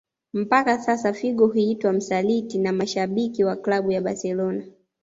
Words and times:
Mpaka 0.33 0.79
sasa 0.79 1.13
Figo 1.13 1.47
huitwa 1.47 1.93
msaliti 1.93 2.59
na 2.59 2.73
mashabiki 2.73 3.43
waklabu 3.43 3.91
ya 3.91 4.01
Barcelona 4.01 4.63